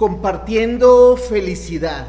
[0.00, 2.06] compartiendo felicidad.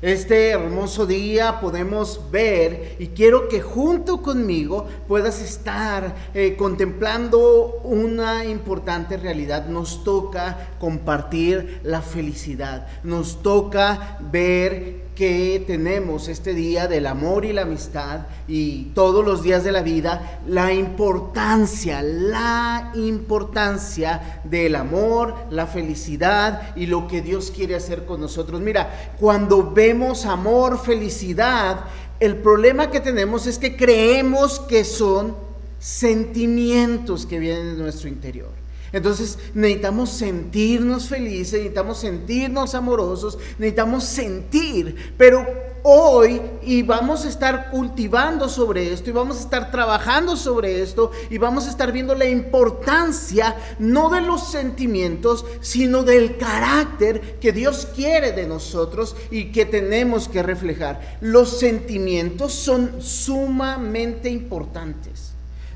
[0.00, 8.46] Este hermoso día podemos ver y quiero que junto conmigo puedas estar eh, contemplando una
[8.46, 9.66] importante realidad.
[9.66, 17.52] Nos toca compartir la felicidad, nos toca ver que tenemos este día del amor y
[17.52, 25.34] la amistad y todos los días de la vida, la importancia, la importancia del amor,
[25.50, 28.60] la felicidad y lo que Dios quiere hacer con nosotros.
[28.60, 31.80] Mira, cuando vemos amor, felicidad,
[32.20, 35.34] el problema que tenemos es que creemos que son
[35.78, 38.65] sentimientos que vienen de nuestro interior.
[38.92, 45.46] Entonces necesitamos sentirnos felices, necesitamos sentirnos amorosos, necesitamos sentir, pero
[45.88, 51.12] hoy y vamos a estar cultivando sobre esto y vamos a estar trabajando sobre esto
[51.30, 57.52] y vamos a estar viendo la importancia no de los sentimientos, sino del carácter que
[57.52, 61.18] Dios quiere de nosotros y que tenemos que reflejar.
[61.20, 65.25] Los sentimientos son sumamente importantes.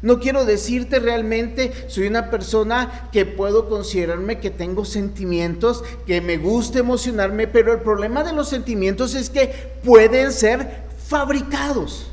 [0.02, 6.38] No quiero decirte realmente, soy una persona que puedo considerarme que tengo sentimientos, que me
[6.38, 9.48] gusta emocionarme, pero el problema de los sentimientos es que
[9.84, 12.06] pueden ser fabricados.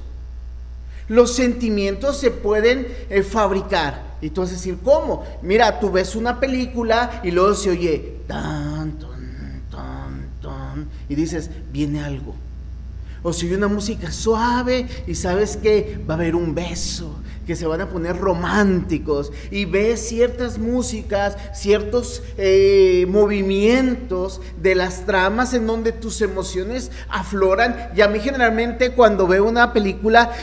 [1.07, 4.17] Los sentimientos se pueden eh, fabricar.
[4.19, 5.23] Y tú vas a decir, ¿cómo?
[5.41, 11.49] Mira, tú ves una película y luego se oye tan, tan, tan, tan, y dices,
[11.71, 12.35] viene algo.
[13.23, 17.15] O si oye una música suave y sabes que va a haber un beso
[17.47, 25.05] que se van a poner románticos y ves ciertas músicas, ciertos eh, movimientos de las
[25.05, 27.89] tramas en donde tus emociones afloran.
[27.95, 30.33] Y a mí generalmente cuando veo una película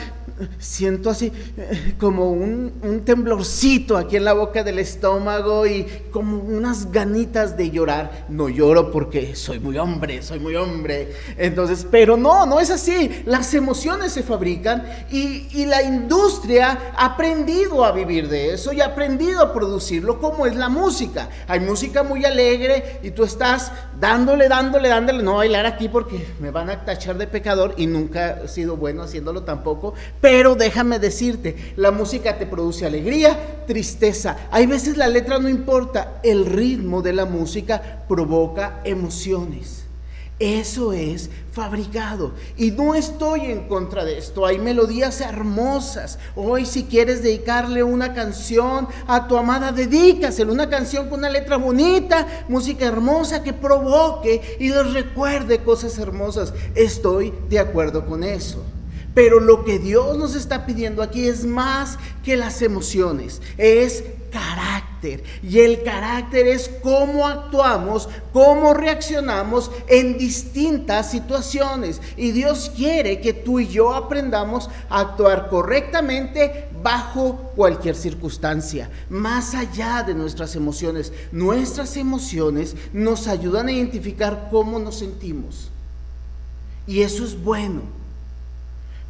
[0.58, 6.90] siento así eh, como un, temblorcito aquí en la boca del estómago y como unas
[6.90, 8.26] ganitas de llorar.
[8.28, 11.12] No lloro porque soy muy hombre, soy muy hombre.
[11.36, 13.22] Entonces, pero no, no es así.
[13.26, 18.80] Las emociones se fabrican y, y la industria ha aprendido a vivir de eso y
[18.80, 21.28] ha aprendido a producirlo como es la música.
[21.46, 25.22] Hay música muy alegre y tú estás dándole, dándole, dándole.
[25.22, 29.02] No bailar aquí porque me van a tachar de pecador y nunca he sido bueno
[29.02, 34.36] haciéndolo tampoco pero déjame decirte, la música te produce alegría, tristeza.
[34.50, 39.83] Hay veces la letra no importa, el ritmo de la música provoca emociones.
[40.38, 42.32] Eso es fabricado.
[42.56, 44.44] Y no estoy en contra de esto.
[44.44, 46.18] Hay melodías hermosas.
[46.34, 50.52] Hoy si quieres dedicarle una canción a tu amada, dedícaselo.
[50.52, 56.52] Una canción con una letra bonita, música hermosa que provoque y les recuerde cosas hermosas.
[56.74, 58.64] Estoy de acuerdo con eso.
[59.14, 64.02] Pero lo que Dios nos está pidiendo aquí es más que las emociones, es
[64.32, 64.63] carácter.
[65.42, 72.00] Y el carácter es cómo actuamos, cómo reaccionamos en distintas situaciones.
[72.16, 79.54] Y Dios quiere que tú y yo aprendamos a actuar correctamente bajo cualquier circunstancia, más
[79.54, 81.12] allá de nuestras emociones.
[81.32, 85.70] Nuestras emociones nos ayudan a identificar cómo nos sentimos.
[86.86, 88.03] Y eso es bueno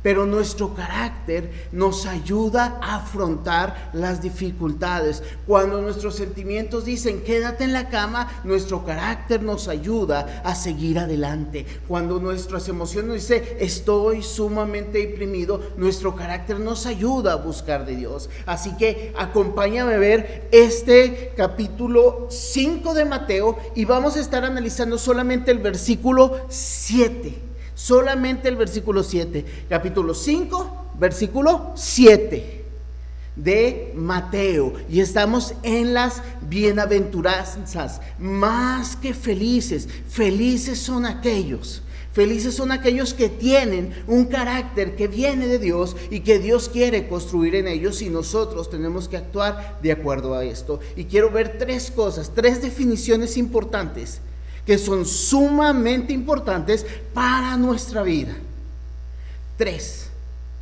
[0.04, 5.22] pero nuestro carácter nos ayuda a afrontar las dificultades.
[5.46, 11.64] Cuando nuestros sentimientos dicen quédate en la cama, nuestro carácter nos ayuda a seguir adelante.
[11.88, 18.28] Cuando nuestras emociones dicen estoy sumamente deprimido, nuestro carácter nos ayuda a buscar de Dios.
[18.44, 24.98] Así que acompáñame a ver este capítulo 5 de Mateo y vamos a estar analizando
[24.98, 27.43] solamente el versículo 7
[27.74, 32.64] Solamente el versículo 7, capítulo 5, versículo 7
[33.36, 34.74] de Mateo.
[34.88, 39.88] Y estamos en las bienaventuranzas, más que felices.
[40.08, 41.82] Felices son aquellos.
[42.12, 47.08] Felices son aquellos que tienen un carácter que viene de Dios y que Dios quiere
[47.08, 50.78] construir en ellos y nosotros tenemos que actuar de acuerdo a esto.
[50.94, 54.20] Y quiero ver tres cosas, tres definiciones importantes
[54.66, 58.34] que son sumamente importantes para nuestra vida.
[59.56, 60.04] Tres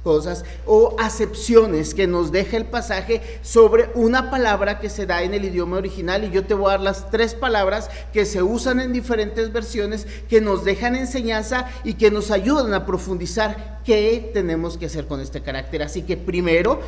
[0.02, 5.32] cosas o acepciones que nos deja el pasaje sobre una palabra que se da en
[5.34, 8.81] el idioma original y yo te voy a dar las tres palabras que se usan
[8.81, 14.76] en diferentes versiones que nos dejan enseñanza y que nos ayudan a profundizar qué tenemos
[14.76, 15.82] que hacer con este carácter.
[15.82, 16.81] Así que primero,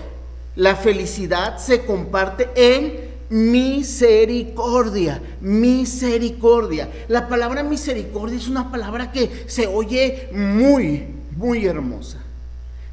[0.56, 6.90] la felicidad se comparte en misericordia, misericordia.
[7.08, 11.04] La palabra misericordia es una palabra que se oye muy,
[11.36, 12.20] muy hermosa.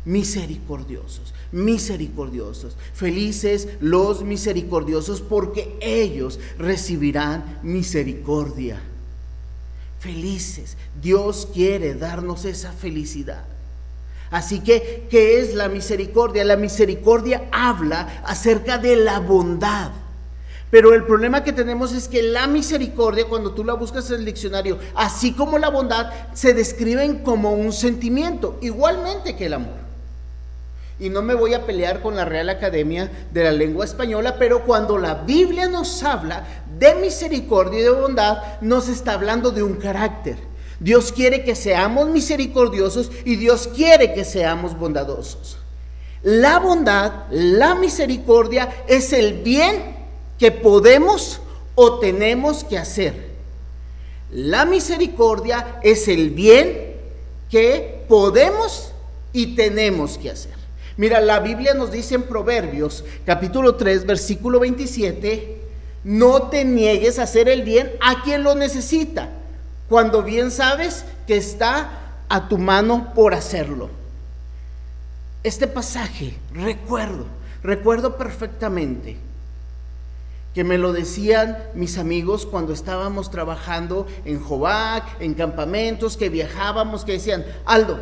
[0.03, 2.75] Misericordiosos, misericordiosos.
[2.93, 8.81] Felices los misericordiosos porque ellos recibirán misericordia.
[9.99, 10.77] felices.
[10.99, 13.45] Dios quiere darnos esa felicidad.
[14.31, 16.43] Así que, ¿qué es la misericordia?
[16.43, 19.91] La misericordia habla acerca de la bondad.
[20.71, 24.25] Pero el problema que tenemos es que la misericordia, cuando tú la buscas en el
[24.25, 29.81] diccionario, así como la bondad, se describen como un sentimiento, igualmente que el amor.
[30.97, 34.63] Y no me voy a pelear con la Real Academia de la Lengua Española, pero
[34.63, 36.47] cuando la Biblia nos habla
[36.79, 40.37] de misericordia y de bondad, nos está hablando de un carácter.
[40.79, 45.57] Dios quiere que seamos misericordiosos y Dios quiere que seamos bondadosos.
[46.23, 50.00] La bondad, la misericordia es el bien
[50.41, 51.39] que podemos
[51.75, 53.13] o tenemos que hacer.
[54.31, 56.95] La misericordia es el bien
[57.47, 58.91] que podemos
[59.33, 60.55] y tenemos que hacer.
[60.97, 65.61] Mira, la Biblia nos dice en Proverbios capítulo 3 versículo 27,
[66.05, 69.29] no te niegues a hacer el bien a quien lo necesita,
[69.87, 73.91] cuando bien sabes que está a tu mano por hacerlo.
[75.43, 77.27] Este pasaje, recuerdo,
[77.61, 79.17] recuerdo perfectamente
[80.53, 87.05] que me lo decían mis amigos cuando estábamos trabajando en Jovac, en campamentos, que viajábamos,
[87.05, 87.99] que decían, Aldo,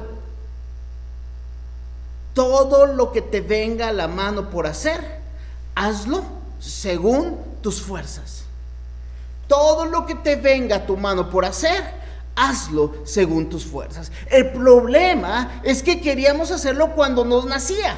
[2.33, 5.19] todo lo que te venga a la mano por hacer,
[5.75, 6.23] hazlo
[6.59, 8.45] según tus fuerzas.
[9.47, 11.83] Todo lo que te venga a tu mano por hacer,
[12.35, 14.11] hazlo según tus fuerzas.
[14.29, 17.95] El problema es que queríamos hacerlo cuando nos nacía,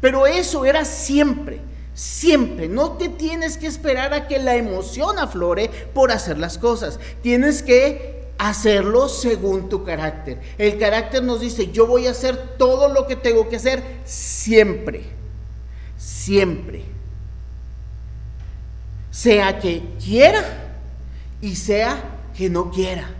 [0.00, 1.71] pero eso era siempre.
[1.94, 6.98] Siempre, no te tienes que esperar a que la emoción aflore por hacer las cosas.
[7.22, 10.40] Tienes que hacerlo según tu carácter.
[10.56, 15.04] El carácter nos dice, yo voy a hacer todo lo que tengo que hacer siempre.
[15.98, 16.84] Siempre.
[19.10, 20.42] Sea que quiera
[21.42, 22.02] y sea
[22.34, 23.10] que no quiera.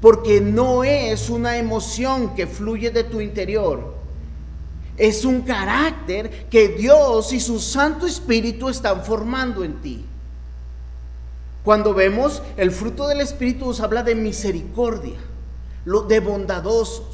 [0.00, 3.91] Porque no es una emoción que fluye de tu interior
[4.96, 10.04] es un carácter que Dios y su Santo Espíritu están formando en ti.
[11.64, 15.18] Cuando vemos el fruto del Espíritu nos habla de misericordia,
[16.08, 17.06] de bondadosos.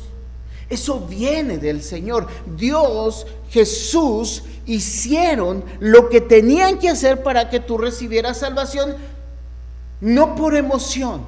[0.69, 2.27] Eso viene del Señor.
[2.57, 8.97] Dios, Jesús hicieron lo que tenían que hacer para que tú recibieras salvación,
[10.01, 11.23] no por emoción,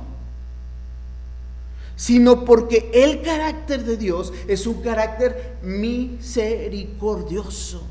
[2.01, 7.87] sino porque el carácter de Dios es un carácter misericordioso.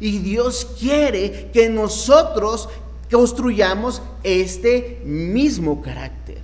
[0.00, 2.68] Y Dios quiere que nosotros
[3.08, 6.42] construyamos este mismo carácter.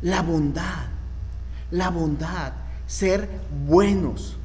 [0.00, 0.86] La bondad,
[1.70, 2.54] la bondad,
[2.86, 3.28] ser
[3.66, 4.38] buenos.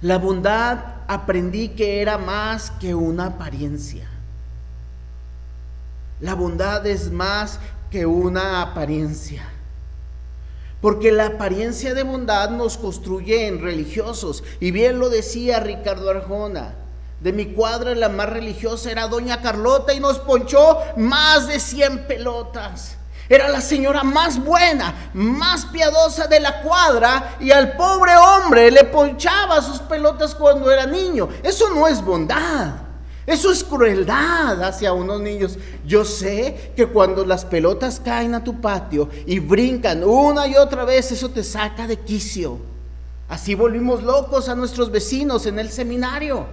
[0.00, 4.08] La bondad aprendí que era más que una apariencia.
[6.20, 7.58] La bondad es más
[7.90, 9.48] que una apariencia.
[10.80, 14.42] Porque la apariencia de bondad nos construye en religiosos.
[14.60, 16.74] Y bien lo decía Ricardo Arjona.
[17.20, 22.06] De mi cuadra la más religiosa era Doña Carlota y nos ponchó más de 100
[22.06, 22.96] pelotas.
[23.28, 28.84] Era la señora más buena, más piadosa de la cuadra y al pobre hombre le
[28.84, 31.28] ponchaba sus pelotas cuando era niño.
[31.42, 32.89] Eso no es bondad.
[33.26, 35.58] Eso es crueldad hacia unos niños.
[35.86, 40.84] Yo sé que cuando las pelotas caen a tu patio y brincan una y otra
[40.84, 42.58] vez, eso te saca de quicio.
[43.28, 46.46] Así volvimos locos a nuestros vecinos en el seminario.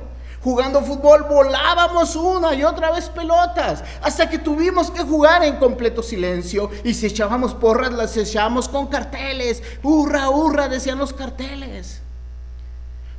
[0.44, 6.04] Jugando fútbol volábamos una y otra vez pelotas, hasta que tuvimos que jugar en completo
[6.04, 9.64] silencio y si echábamos porras las echábamos con carteles.
[9.82, 12.02] Hurra, hurra, decían los carteles.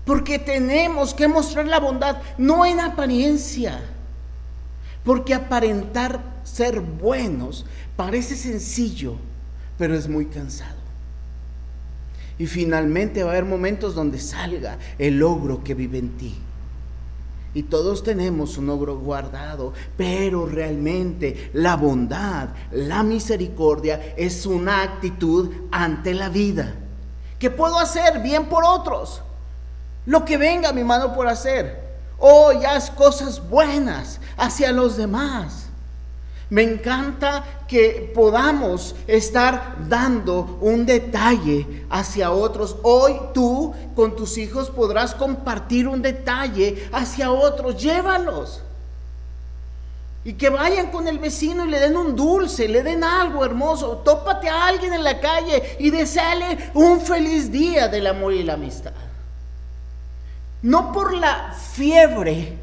[0.09, 3.79] Porque tenemos que mostrar la bondad, no en apariencia.
[5.05, 9.17] Porque aparentar ser buenos parece sencillo,
[9.77, 10.79] pero es muy cansado.
[12.39, 16.39] Y finalmente va a haber momentos donde salga el ogro que vive en ti.
[17.53, 25.53] Y todos tenemos un ogro guardado, pero realmente la bondad, la misericordia es una actitud
[25.71, 26.77] ante la vida.
[27.39, 29.23] Que puedo hacer bien por otros,
[30.09, 31.87] lo que venga mi mano por hacer.
[32.19, 35.67] Oh, ya es cosas buenas hacia los demás.
[36.49, 42.77] Me encanta que podamos estar dando un detalle hacia otros.
[42.83, 47.77] Hoy tú con tus hijos podrás compartir un detalle hacia otros.
[47.77, 48.63] Llévalos.
[50.25, 53.99] Y que vayan con el vecino y le den un dulce, le den algo hermoso.
[53.99, 58.55] Tópate a alguien en la calle y deseale un feliz día del amor y la
[58.55, 58.93] amistad
[60.63, 62.59] no por la fiebre,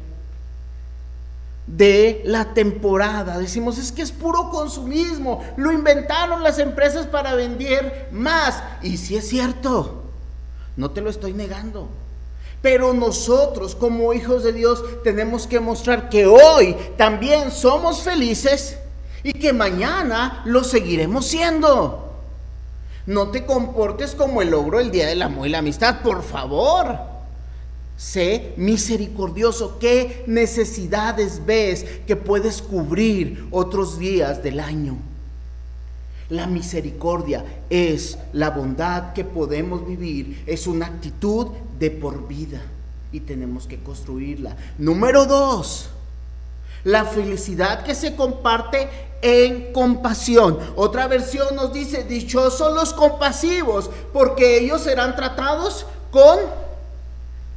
[1.66, 3.38] de la temporada.
[3.38, 5.42] Decimos, es que es puro consumismo.
[5.56, 8.62] Lo inventaron las empresas para vender más.
[8.82, 10.04] Y si es cierto,
[10.76, 11.88] no te lo estoy negando.
[12.62, 18.78] Pero nosotros como hijos de Dios tenemos que mostrar que hoy también somos felices
[19.22, 22.04] y que mañana lo seguiremos siendo.
[23.06, 27.15] No te comportes como el logro el día del amor y la amistad, por favor.
[27.96, 29.78] Sé misericordioso.
[29.78, 34.98] ¿Qué necesidades ves que puedes cubrir otros días del año?
[36.28, 41.48] La misericordia es la bondad que podemos vivir, es una actitud
[41.78, 42.60] de por vida
[43.12, 44.56] y tenemos que construirla.
[44.76, 45.88] Número dos,
[46.82, 48.88] la felicidad que se comparte
[49.22, 50.58] en compasión.
[50.74, 56.38] Otra versión nos dice, dichosos los compasivos, porque ellos serán tratados con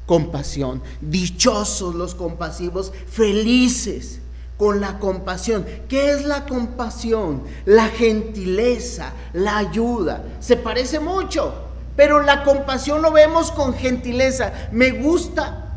[0.10, 0.82] compasión.
[1.02, 4.22] Dichosos los compasivos, felices
[4.58, 5.68] con la compasión.
[5.88, 7.44] ¿Qué es la compasión?
[7.66, 10.24] La gentileza, la ayuda.
[10.40, 11.54] Se parece mucho,
[11.96, 14.52] pero la compasión lo vemos con gentileza.
[14.72, 15.76] Me gusta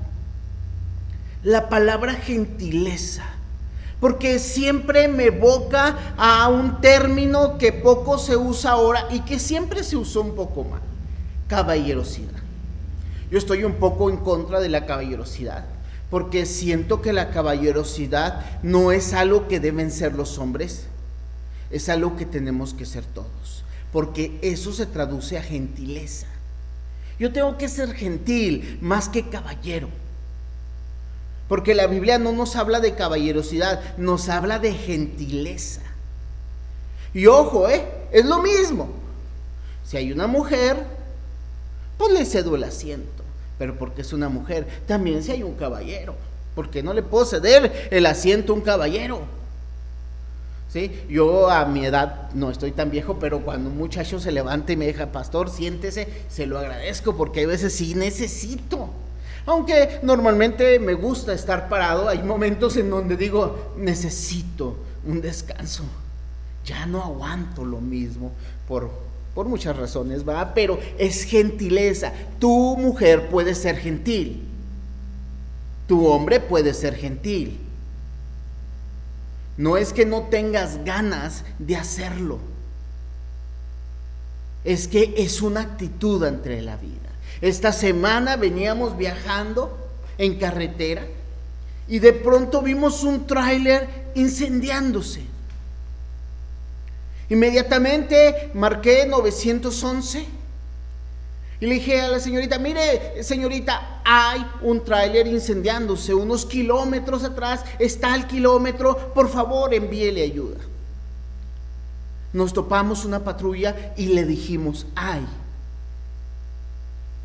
[1.42, 3.24] la palabra gentileza,
[4.00, 9.84] porque siempre me evoca a un término que poco se usa ahora y que siempre
[9.84, 10.80] se usó un poco más,
[11.48, 12.41] caballerosidad.
[13.32, 15.64] Yo estoy un poco en contra de la caballerosidad
[16.10, 20.84] porque siento que la caballerosidad no es algo que deben ser los hombres,
[21.70, 26.26] es algo que tenemos que ser todos, porque eso se traduce a gentileza.
[27.18, 29.88] Yo tengo que ser gentil más que caballero.
[31.48, 35.80] Porque la Biblia no nos habla de caballerosidad, nos habla de gentileza.
[37.14, 37.86] Y ojo, ¿eh?
[38.12, 38.90] es lo mismo.
[39.86, 40.76] Si hay una mujer,
[41.96, 43.21] pues le cedo el asiento
[43.62, 44.66] pero porque es una mujer.
[44.88, 46.16] También si hay un caballero,
[46.56, 49.20] porque no le puedo ceder el asiento a un caballero.
[50.68, 51.04] ¿Sí?
[51.08, 54.76] Yo a mi edad no estoy tan viejo, pero cuando un muchacho se levanta y
[54.76, 58.88] me deja, pastor, siéntese, se lo agradezco porque hay veces sí necesito.
[59.46, 64.76] Aunque normalmente me gusta estar parado, hay momentos en donde digo, necesito
[65.06, 65.84] un descanso.
[66.64, 68.32] Ya no aguanto lo mismo
[68.66, 68.90] por
[69.34, 72.12] por muchas razones, va, pero es gentileza.
[72.38, 74.42] Tu mujer puede ser gentil.
[75.86, 77.58] Tu hombre puede ser gentil.
[79.56, 82.38] No es que no tengas ganas de hacerlo.
[84.64, 87.10] Es que es una actitud entre la vida.
[87.40, 89.76] Esta semana veníamos viajando
[90.18, 91.06] en carretera
[91.88, 95.31] y de pronto vimos un tráiler incendiándose.
[97.32, 100.26] Inmediatamente marqué 911
[101.60, 107.64] y le dije a la señorita, mire señorita, hay un tráiler incendiándose unos kilómetros atrás,
[107.78, 110.58] está el kilómetro, por favor envíele ayuda.
[112.34, 115.24] Nos topamos una patrulla y le dijimos, ay,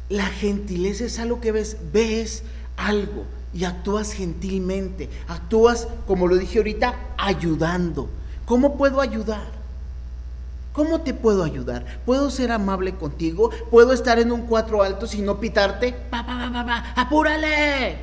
[0.07, 2.43] la gentileza es algo que ves, ves
[2.77, 8.07] algo y actúas gentilmente, actúas, como lo dije ahorita, ayudando.
[8.45, 9.56] ¿Cómo puedo ayudar?
[10.77, 11.83] ¿Cómo te puedo ayudar?
[12.05, 13.49] ¿Puedo ser amable contigo?
[13.71, 15.91] ¿Puedo estar en un cuatro alto y no pitarte?
[15.91, 17.97] ¡Pa, pa, pa, pa, apúrale!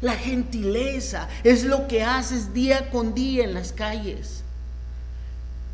[0.00, 4.42] La gentileza es lo que haces día con día en las calles.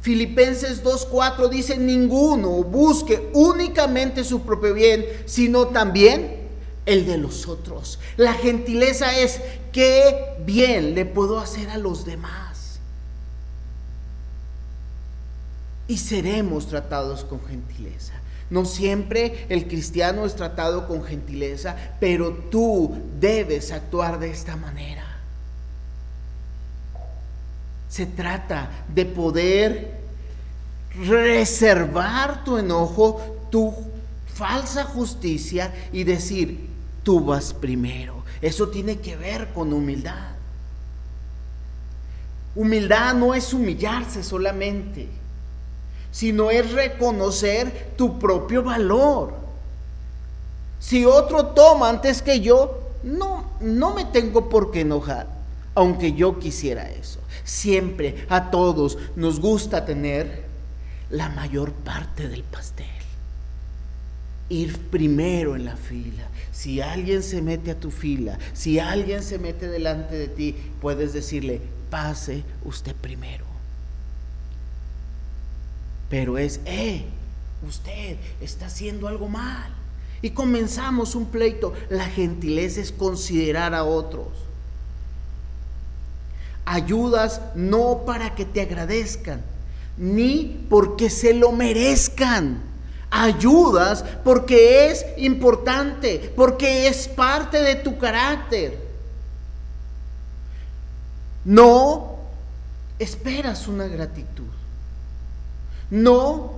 [0.01, 6.49] Filipenses 2.4 dice, ninguno busque únicamente su propio bien, sino también
[6.85, 8.01] el de los otros.
[8.17, 9.41] La gentileza es
[9.71, 12.52] qué bien le puedo hacer a los demás.
[15.89, 18.15] Y seremos tratados con gentileza.
[18.51, 25.05] No siempre el cristiano es tratado con gentileza, pero tú debes actuar de esta manera.
[27.89, 30.01] Se trata de poder
[31.07, 33.75] reservar tu enojo, tu
[34.35, 36.69] falsa justicia y decir,
[37.03, 38.23] tú vas primero.
[38.43, 40.33] Eso tiene que ver con humildad.
[42.55, 45.22] Humildad no es humillarse solamente
[46.13, 49.35] sino es reconocer tu propio valor.
[50.79, 55.27] Si otro toma antes que yo, no, no me tengo por qué enojar,
[55.75, 57.19] aunque yo quisiera eso.
[57.45, 60.45] Siempre a todos nos gusta tener
[61.11, 62.87] la mayor parte del pastel.
[64.49, 66.29] Ir primero en la fila.
[66.53, 71.15] Si alguien se mete a tu fila, si alguien se mete delante de ti, puedes
[71.15, 73.52] decirle, pase usted primero
[76.13, 77.07] pero es, eh,
[77.67, 79.73] usted está haciendo algo mal.
[80.21, 81.73] Y comenzamos un pleito.
[81.89, 84.29] La gentileza es considerar a otros.
[86.67, 89.41] Ayudas no para que te agradezcan,
[89.97, 92.63] ni porque se lo merezcan.
[93.11, 98.79] Ayudas porque es importante, porque es parte de tu carácter.
[101.47, 102.17] No
[102.99, 104.62] esperas una gratitud.
[105.93, 106.53] No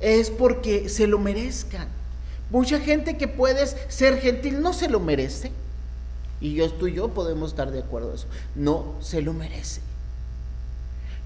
[0.00, 1.86] es porque se lo merezcan.
[2.50, 5.52] Mucha gente que puedes ser gentil no se lo merece.
[6.40, 8.26] Y yo, tú y yo podemos estar de acuerdo en eso.
[8.56, 9.80] No se lo merece.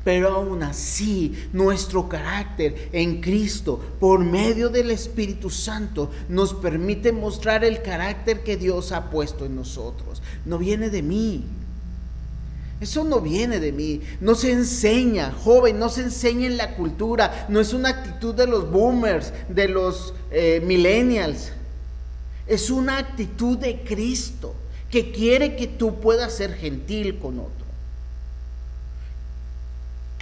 [0.04, 7.64] Pero aún así, nuestro carácter en Cristo, por medio del Espíritu Santo, nos permite mostrar
[7.64, 10.20] el carácter que Dios ha puesto en nosotros.
[10.44, 11.44] No viene de mí.
[12.84, 14.02] Eso no viene de mí.
[14.20, 17.46] No se enseña, joven, no se enseña en la cultura.
[17.48, 21.50] No es una actitud de los boomers, de los eh, millennials.
[22.46, 24.54] Es una actitud de Cristo
[24.90, 27.64] que quiere que tú puedas ser gentil con otro.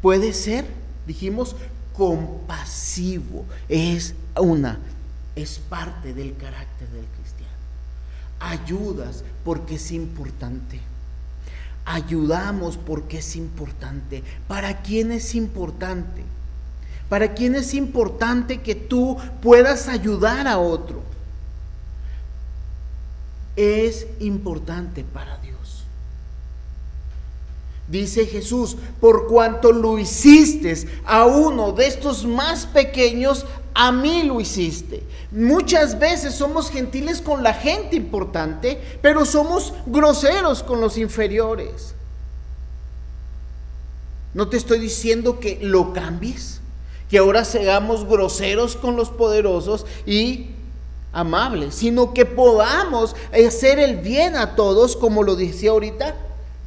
[0.01, 0.65] Puede ser,
[1.05, 1.57] dijimos,
[1.95, 3.45] compasivo.
[3.69, 4.79] Es una,
[5.35, 7.53] es parte del carácter del cristiano.
[8.39, 10.92] Ayudas porque es importante.
[11.85, 14.23] Ayudamos porque es importante.
[14.49, 16.23] ¿Para quién es importante?
[17.09, 21.03] ¿Para quién es importante que tú puedas ayudar a otro?
[23.57, 25.85] es importante para Dios.
[27.89, 34.41] Dice Jesús, por cuanto lo hiciste a uno de estos más pequeños, a mí lo
[34.41, 35.03] hiciste.
[35.31, 41.95] Muchas veces somos gentiles con la gente importante, pero somos groseros con los inferiores.
[44.35, 46.61] No te estoy diciendo que lo cambies,
[47.11, 50.49] que ahora seamos groseros con los poderosos y
[51.13, 53.15] amable, sino que podamos
[53.47, 56.17] hacer el bien a todos, como lo decía ahorita,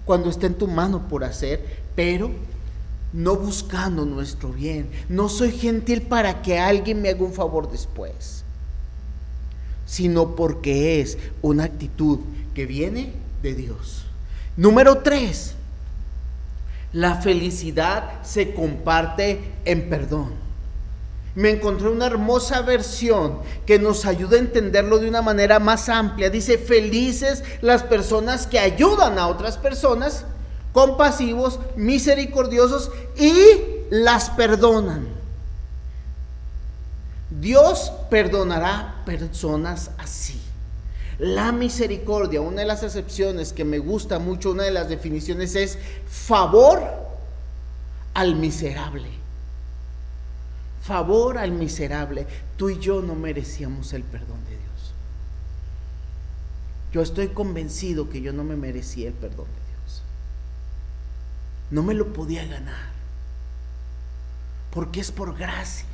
[0.05, 2.29] cuando esté en tu mano por hacer, pero
[3.15, 4.89] no buscando nuestro bien.
[5.09, 8.43] No soy gentil para que alguien me haga un favor después,
[9.85, 12.19] sino porque es una actitud
[12.53, 14.05] que viene de Dios.
[14.57, 15.55] Número tres,
[16.93, 20.45] la felicidad se comparte en perdón
[21.35, 26.29] me encontré una hermosa versión que nos ayuda a entenderlo de una manera más amplia.
[26.29, 30.25] Dice, felices las personas que ayudan a otras personas,
[30.75, 33.33] compasivos, misericordiosos y
[33.89, 35.07] las perdonan.
[37.31, 40.39] Dios perdonará personas así.
[41.17, 45.79] La misericordia, una de las excepciones que me gusta mucho, una de las definiciones es
[46.05, 46.83] favor
[48.13, 49.25] al miserable
[50.85, 52.27] favor al miserable.
[52.57, 54.93] Tú y yo no merecíamos el perdón de Dios.
[56.93, 59.47] Yo estoy convencido que yo no me merecía el perdón.
[61.71, 62.93] No me lo podía ganar.
[64.71, 65.85] Porque es por gracia.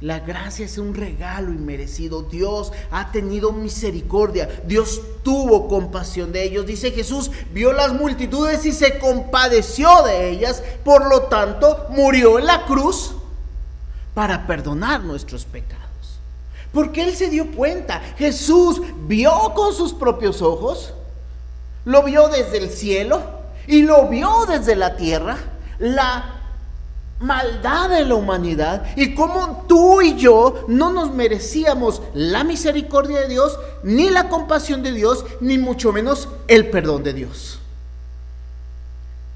[0.00, 2.22] La gracia es un regalo inmerecido.
[2.22, 4.48] Dios ha tenido misericordia.
[4.66, 6.66] Dios tuvo compasión de ellos.
[6.66, 10.62] Dice Jesús, vio las multitudes y se compadeció de ellas.
[10.84, 13.14] Por lo tanto, murió en la cruz
[14.12, 15.86] para perdonar nuestros pecados.
[16.74, 18.00] Porque Él se dio cuenta.
[18.18, 20.92] Jesús vio con sus propios ojos.
[21.86, 23.35] Lo vio desde el cielo
[23.66, 25.36] y lo vio desde la tierra.
[25.78, 26.36] La
[27.20, 33.28] maldad de la humanidad y cómo tú y yo no nos merecíamos la misericordia de
[33.28, 37.58] Dios, ni la compasión de Dios, ni mucho menos el perdón de Dios.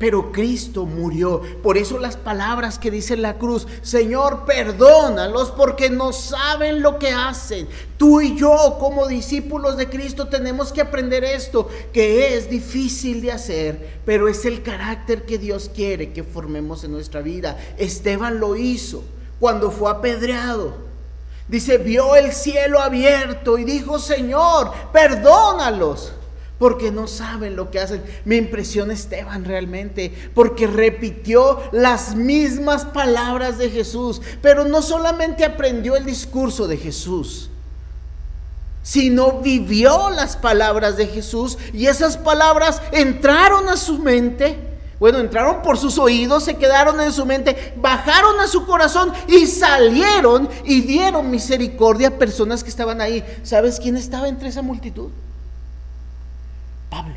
[0.00, 1.42] Pero Cristo murió.
[1.62, 7.10] Por eso las palabras que dice la cruz, Señor, perdónalos porque no saben lo que
[7.10, 7.68] hacen.
[7.98, 13.32] Tú y yo como discípulos de Cristo tenemos que aprender esto, que es difícil de
[13.32, 17.58] hacer, pero es el carácter que Dios quiere que formemos en nuestra vida.
[17.76, 19.04] Esteban lo hizo
[19.38, 20.72] cuando fue apedreado.
[21.46, 26.14] Dice, vio el cielo abierto y dijo, Señor, perdónalos
[26.60, 28.02] porque no saben lo que hacen.
[28.26, 35.96] Me impresiona Esteban realmente, porque repitió las mismas palabras de Jesús, pero no solamente aprendió
[35.96, 37.48] el discurso de Jesús,
[38.82, 44.68] sino vivió las palabras de Jesús y esas palabras entraron a su mente.
[45.00, 49.46] Bueno, entraron por sus oídos, se quedaron en su mente, bajaron a su corazón y
[49.46, 53.24] salieron y dieron misericordia a personas que estaban ahí.
[53.44, 55.08] ¿Sabes quién estaba entre esa multitud?
[56.90, 57.14] Pablo.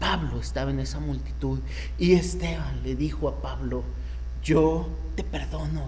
[0.00, 1.60] Pablo estaba en esa multitud
[1.98, 3.84] y Esteban le dijo a Pablo,
[4.42, 5.84] yo te perdono,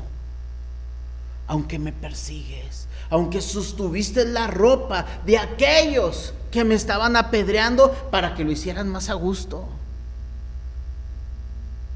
[1.46, 8.44] aunque me persigues, aunque sostuviste la ropa de aquellos que me estaban apedreando para que
[8.44, 9.66] lo hicieran más a gusto.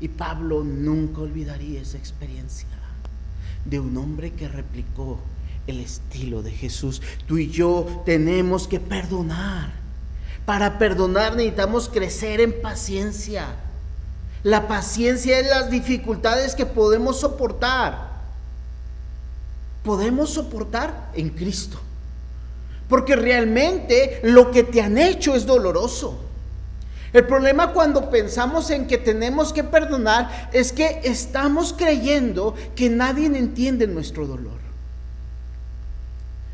[0.00, 2.68] Y Pablo nunca olvidaría esa experiencia
[3.64, 5.18] de un hombre que replicó
[5.66, 7.02] el estilo de Jesús.
[7.26, 9.85] Tú y yo tenemos que perdonar.
[10.46, 13.46] Para perdonar necesitamos crecer en paciencia.
[14.44, 18.16] La paciencia es las dificultades que podemos soportar.
[19.82, 21.80] Podemos soportar en Cristo.
[22.88, 26.20] Porque realmente lo que te han hecho es doloroso.
[27.12, 33.26] El problema cuando pensamos en que tenemos que perdonar es que estamos creyendo que nadie
[33.26, 34.55] entiende nuestro dolor.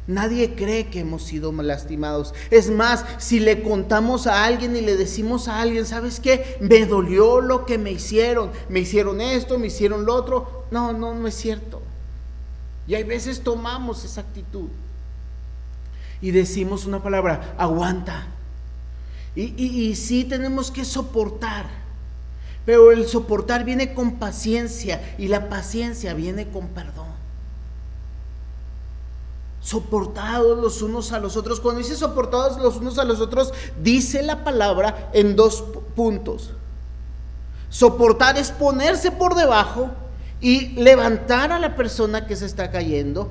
[0.06, 2.34] Nadie cree que hemos sido lastimados.
[2.50, 6.56] Es más, si le contamos a alguien y le decimos a alguien, ¿sabes qué?
[6.60, 8.50] Me dolió lo que me hicieron.
[8.68, 10.66] Me hicieron esto, me hicieron lo otro.
[10.72, 11.80] No, no, no es cierto.
[12.88, 14.68] Y hay veces tomamos esa actitud
[16.20, 18.26] y decimos una palabra, aguanta.
[19.36, 21.66] Y, y, sí tenemos que soportar.
[22.66, 27.11] Pero el soportar viene con paciencia y la paciencia viene con perdón
[29.62, 31.60] soportados los unos a los otros.
[31.60, 35.64] Cuando dice soportados los unos a los otros, dice la palabra en dos
[35.96, 36.50] puntos.
[37.70, 39.90] Soportar es ponerse por debajo
[40.40, 43.30] y levantar a la persona que se está cayendo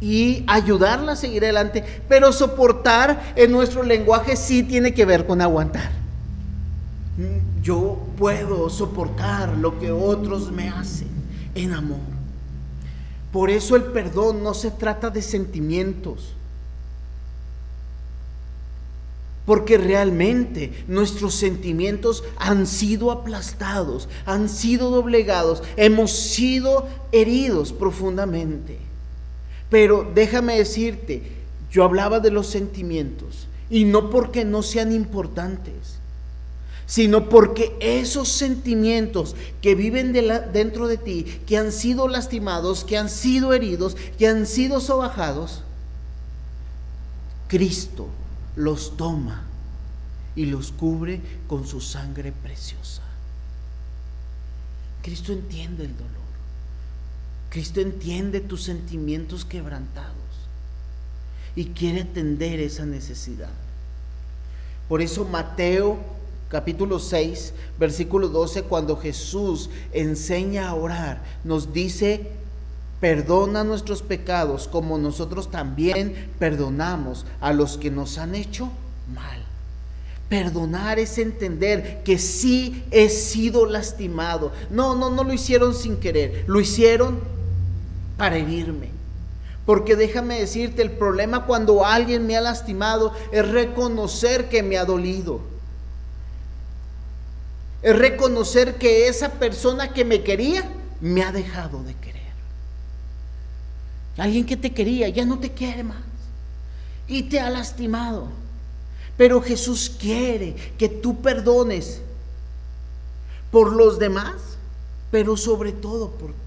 [0.00, 1.84] y ayudarla a seguir adelante.
[2.08, 5.90] Pero soportar en nuestro lenguaje sí tiene que ver con aguantar.
[7.62, 11.08] Yo puedo soportar lo que otros me hacen
[11.54, 12.13] en amor.
[13.34, 16.34] Por eso el perdón no se trata de sentimientos.
[19.44, 28.78] Porque realmente nuestros sentimientos han sido aplastados, han sido doblegados, hemos sido heridos profundamente.
[29.68, 31.32] Pero déjame decirte,
[31.72, 35.98] yo hablaba de los sentimientos y no porque no sean importantes
[36.86, 43.08] sino porque esos sentimientos que viven dentro de ti, que han sido lastimados, que han
[43.08, 45.62] sido heridos, que han sido sobajados,
[47.48, 48.08] Cristo
[48.56, 49.44] los toma
[50.36, 53.02] y los cubre con su sangre preciosa.
[55.02, 56.10] Cristo entiende el dolor.
[57.50, 60.14] Cristo entiende tus sentimientos quebrantados
[61.54, 63.52] y quiere atender esa necesidad.
[64.88, 65.98] Por eso Mateo
[66.48, 72.28] capítulo 6, versículo 12, cuando Jesús enseña a orar, nos dice,
[73.00, 78.70] perdona nuestros pecados como nosotros también perdonamos a los que nos han hecho
[79.14, 79.42] mal.
[80.28, 84.52] Perdonar es entender que sí he sido lastimado.
[84.70, 87.20] No, no, no lo hicieron sin querer, lo hicieron
[88.16, 88.90] para herirme.
[89.66, 94.84] Porque déjame decirte, el problema cuando alguien me ha lastimado es reconocer que me ha
[94.84, 95.40] dolido
[97.84, 100.66] es reconocer que esa persona que me quería
[101.02, 102.22] me ha dejado de querer.
[104.16, 106.02] Alguien que te quería ya no te quiere más
[107.06, 108.28] y te ha lastimado.
[109.18, 112.00] Pero Jesús quiere que tú perdones
[113.50, 114.34] por los demás,
[115.10, 116.43] pero sobre todo por ti.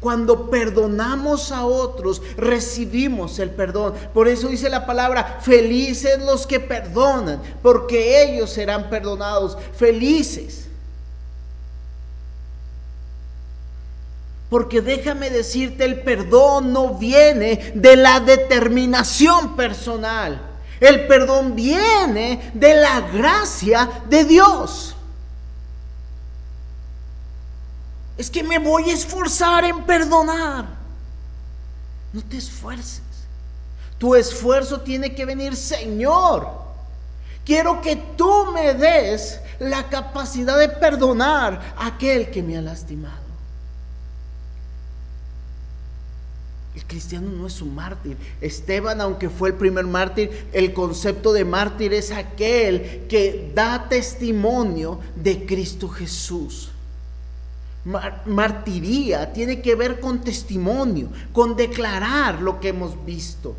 [0.00, 3.94] Cuando perdonamos a otros, recibimos el perdón.
[4.12, 9.56] Por eso dice la palabra, felices los que perdonan, porque ellos serán perdonados.
[9.74, 10.66] Felices.
[14.50, 20.40] Porque déjame decirte, el perdón no viene de la determinación personal.
[20.78, 24.95] El perdón viene de la gracia de Dios.
[28.16, 30.66] Es que me voy a esforzar en perdonar.
[32.12, 33.02] No te esfuerces.
[33.98, 36.50] Tu esfuerzo tiene que venir, Señor.
[37.44, 43.26] Quiero que tú me des la capacidad de perdonar a aquel que me ha lastimado.
[46.74, 48.18] El cristiano no es un mártir.
[48.40, 55.00] Esteban, aunque fue el primer mártir, el concepto de mártir es aquel que da testimonio
[55.14, 56.70] de Cristo Jesús.
[57.86, 63.54] Martiría tiene que ver con testimonio, con declarar lo que hemos visto,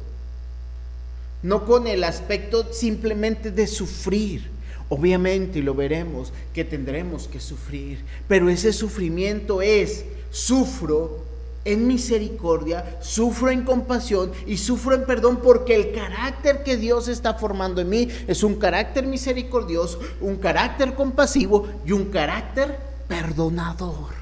[1.44, 4.58] no con el aspecto simplemente de sufrir.
[4.90, 11.26] Obviamente, y lo veremos, que tendremos que sufrir, pero ese sufrimiento es, sufro
[11.66, 17.34] en misericordia, sufro en compasión y sufro en perdón porque el carácter que Dios está
[17.34, 22.78] formando en mí es un carácter misericordioso, un carácter compasivo y un carácter
[23.10, 24.17] perdonador.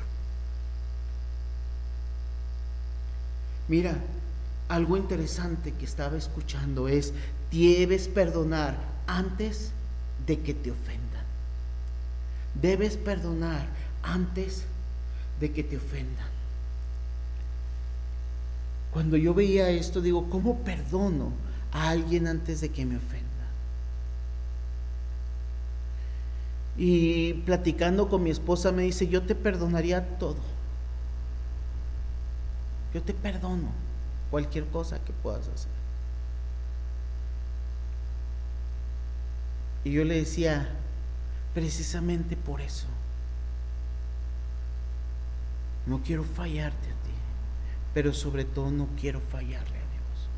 [3.67, 3.95] Mira,
[4.69, 7.13] algo interesante que estaba escuchando es,
[7.51, 9.71] debes perdonar antes
[10.25, 11.25] de que te ofendan.
[12.61, 13.67] Debes perdonar
[14.03, 14.65] antes
[15.39, 16.27] de que te ofendan.
[18.91, 21.33] Cuando yo veía esto, digo, ¿cómo perdono
[21.71, 23.25] a alguien antes de que me ofenda?
[26.77, 30.54] Y platicando con mi esposa me dice, yo te perdonaría todo.
[32.95, 33.73] Yo te perdono
[34.31, 35.69] cualquier cosa que puedas hacer.
[39.83, 40.69] Y yo le decía,
[41.53, 42.87] precisamente por eso,
[45.85, 47.11] no quiero fallarte a ti,
[47.93, 50.29] pero sobre todo no quiero fallarle a Dios.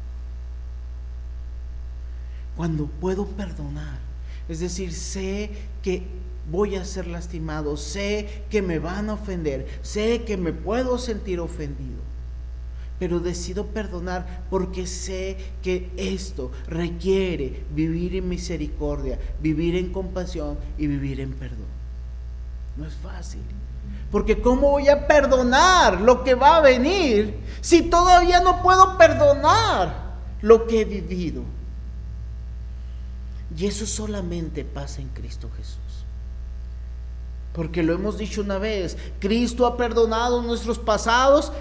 [2.56, 4.00] Cuando puedo perdonar,
[4.50, 5.52] es decir, sé
[5.84, 6.08] que
[6.50, 11.40] voy a ser lastimado, sé que me van a ofender, sé que me puedo sentir
[11.40, 12.08] ofendido,
[13.00, 20.88] pero decido perdonar porque sé que esto requiere vivir en misericordia, vivir en compasión y
[20.88, 21.68] vivir en perdón.
[22.76, 23.42] No es fácil.
[24.12, 30.16] Porque ¿cómo voy a perdonar lo que va a venir si todavía no puedo perdonar
[30.42, 31.44] lo que he vivido?
[33.56, 35.78] Y eso solamente pasa en Cristo Jesús.
[37.54, 41.52] Porque lo hemos dicho una vez, Cristo ha perdonado nuestros pasados,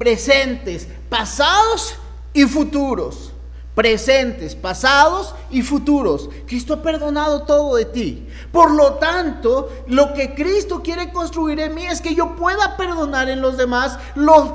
[0.00, 1.94] presentes, pasados
[2.32, 3.32] y futuros.
[3.74, 6.30] Presentes, pasados y futuros.
[6.46, 8.26] Cristo ha perdonado todo de ti.
[8.50, 13.28] Por lo tanto, lo que Cristo quiere construir en mí es que yo pueda perdonar
[13.28, 14.48] en los demás los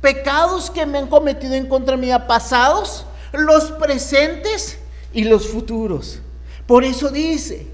[0.00, 4.80] pecados que me han cometido en contra mía pasados, los presentes
[5.12, 6.18] y los futuros.
[6.66, 7.68] Por eso dice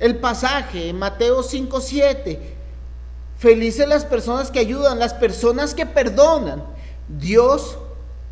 [0.00, 2.61] el pasaje en Mateo 5:7,
[3.42, 6.62] felices las personas que ayudan, las personas que perdonan.
[7.08, 7.76] Dios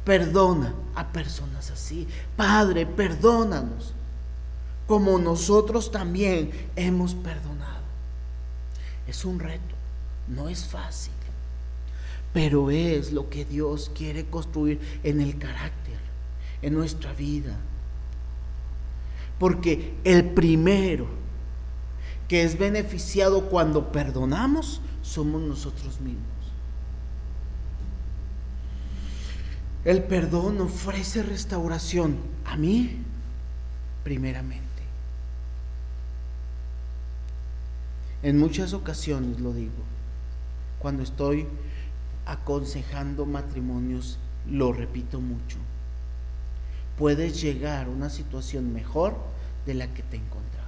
[0.05, 2.07] perdona a personas así.
[2.37, 3.93] Padre, perdónanos,
[4.87, 7.83] como nosotros también hemos perdonado.
[9.09, 9.75] Es un reto,
[10.29, 11.13] no es fácil,
[12.33, 15.99] pero es lo que Dios quiere construir en el carácter,
[16.63, 17.57] en nuestra vida.
[19.41, 21.09] Porque el primero
[22.29, 26.25] que es beneficiado cuando perdonamos somos nosotros mismos.
[29.85, 32.99] El perdón ofrece restauración a mí
[34.05, 34.69] primeramente.
[38.23, 39.83] En muchas ocasiones lo digo,
[40.79, 41.47] cuando estoy
[42.27, 45.57] aconsejando matrimonios, lo repito mucho
[47.01, 49.17] puedes llegar a una situación mejor
[49.65, 50.60] de la que te encontrabas.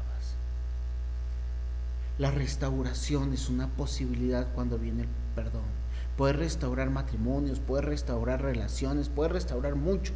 [2.23, 5.65] La restauración es una posibilidad cuando viene el perdón.
[6.17, 10.13] Puedes restaurar matrimonios, puedes restaurar relaciones, puedes restaurar mucho.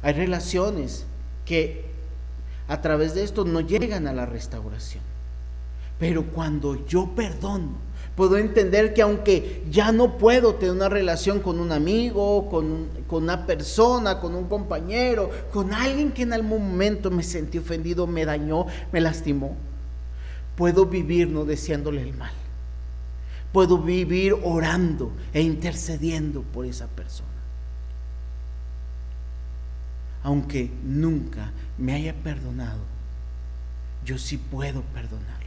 [0.00, 1.04] Hay relaciones
[1.44, 1.84] que
[2.68, 5.04] a través de esto no llegan a la restauración.
[5.98, 7.74] Pero cuando yo perdono,
[8.16, 13.24] puedo entender que aunque ya no puedo tener una relación con un amigo, con, con,
[13.24, 18.24] una persona, con un compañero, con alguien que en algún momento me sentí ofendido, me
[18.24, 19.54] dañó, me lastimó,
[20.60, 22.34] puedo vivir no deseándole el mal.
[23.50, 27.30] Puedo vivir orando e intercediendo por esa persona.
[30.22, 32.82] Aunque nunca me haya perdonado,
[34.04, 35.40] yo sí puedo perdonar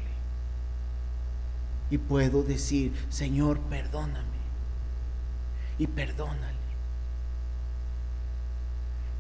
[1.92, 4.42] y puedo decir, Señor, perdóname.
[5.78, 6.58] Y perdónale.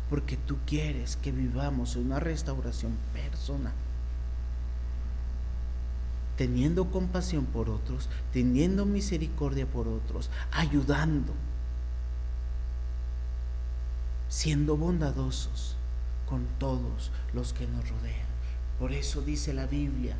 [0.09, 3.73] Porque tú quieres que vivamos en una restauración personal.
[6.37, 11.33] Teniendo compasión por otros, teniendo misericordia por otros, ayudando,
[14.29, 15.75] siendo bondadosos
[16.25, 18.25] con todos los que nos rodean.
[18.79, 20.15] Por eso dice la Biblia,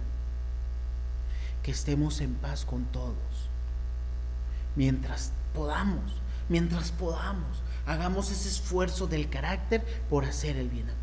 [1.63, 3.49] que estemos en paz con todos.
[4.75, 11.02] Mientras podamos, mientras podamos, hagamos ese esfuerzo del carácter por hacer el bien a.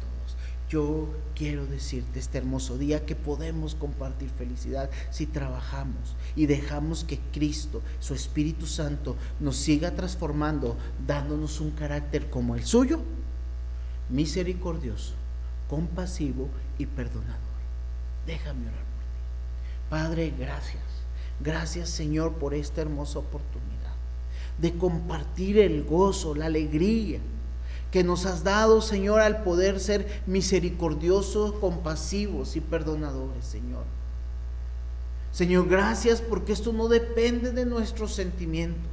[0.71, 7.19] Yo quiero decirte este hermoso día que podemos compartir felicidad si trabajamos y dejamos que
[7.33, 10.77] Cristo, su Espíritu Santo, nos siga transformando,
[11.09, 13.01] dándonos un carácter como el suyo,
[14.11, 15.15] misericordioso,
[15.69, 17.41] compasivo y perdonador.
[18.25, 18.85] Déjame orar.
[19.89, 20.85] Padre, gracias.
[21.41, 23.71] Gracias Señor por esta hermosa oportunidad
[24.59, 27.19] de compartir el gozo, la alegría
[27.91, 33.85] que nos has dado, Señor, al poder ser misericordiosos, compasivos y perdonadores, Señor.
[35.33, 38.91] Señor, gracias porque esto no depende de nuestros sentimientos,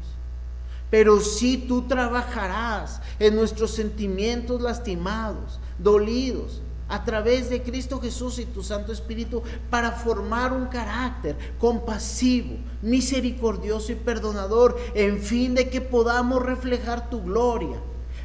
[0.89, 8.45] pero sí tú trabajarás en nuestros sentimientos lastimados dolidos a través de Cristo Jesús y
[8.45, 15.81] tu Santo Espíritu para formar un carácter compasivo, misericordioso y perdonador, en fin de que
[15.81, 17.77] podamos reflejar tu gloria.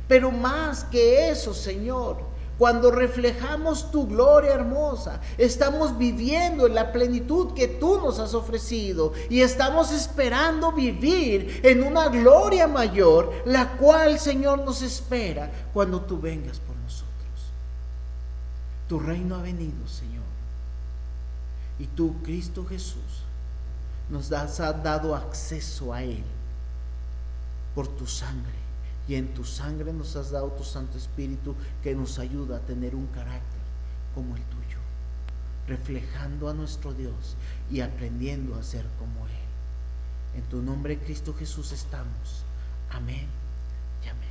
[0.08, 7.54] Pero más que eso, Señor, cuando reflejamos tu gloria hermosa, estamos viviendo en la plenitud
[7.54, 14.20] que tú nos has ofrecido y estamos esperando vivir en una gloria mayor, la cual,
[14.20, 17.08] Señor, nos espera cuando tú vengas por nosotros.
[18.88, 20.22] Tu reino ha venido, Señor.
[21.78, 23.24] Y tú, Cristo Jesús,
[24.08, 26.22] nos has dado acceso a Él
[27.74, 28.61] por tu sangre
[29.08, 32.94] y en tu sangre nos has dado tu Santo Espíritu que nos ayuda a tener
[32.94, 33.60] un carácter
[34.14, 34.78] como el tuyo,
[35.66, 37.36] reflejando a nuestro Dios
[37.70, 39.32] y aprendiendo a ser como Él.
[40.36, 42.44] En tu nombre, Cristo Jesús, estamos.
[42.90, 43.26] Amén
[44.04, 44.28] y amén.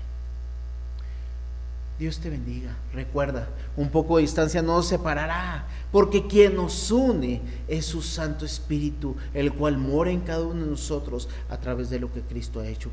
[2.00, 2.76] Dios te bendiga.
[2.94, 8.46] Recuerda, un poco de distancia no nos separará, porque quien nos une es su Santo
[8.46, 12.60] Espíritu, el cual mora en cada uno de nosotros a través de lo que Cristo
[12.60, 12.90] ha hecho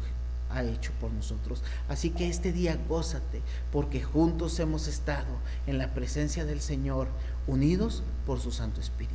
[0.50, 1.62] ha hecho por nosotros.
[1.88, 7.08] Así que este día gózate, porque juntos hemos estado en la presencia del Señor,
[7.46, 9.14] unidos por su Santo Espíritu.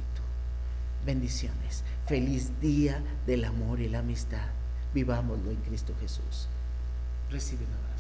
[1.06, 1.84] Bendiciones.
[2.08, 4.48] Feliz día del amor y la amistad.
[4.94, 6.48] Vivámoslo en Cristo Jesús.
[7.30, 7.93] Recibe un.